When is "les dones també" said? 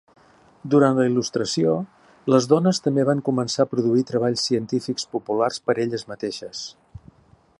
2.35-3.05